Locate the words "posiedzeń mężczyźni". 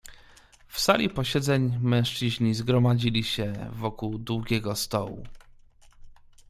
1.09-2.53